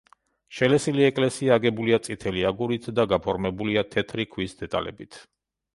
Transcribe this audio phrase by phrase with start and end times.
[0.59, 5.25] შელესილი ეკლესია აგებულია წითელი აგურით და გაფორმებულია თეთრი ქვის დეტალებით.